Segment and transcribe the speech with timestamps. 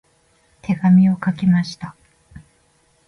[0.63, 1.95] 手紙を書きました。